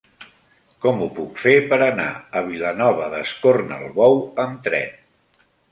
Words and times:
Com 0.85 1.03
ho 1.03 1.09
puc 1.19 1.37
fer 1.43 1.53
per 1.73 1.79
anar 1.89 2.09
a 2.41 2.45
Vilanova 2.49 3.13
d'Escornalbou 3.13 4.21
amb 4.47 4.67
tren? 4.71 5.03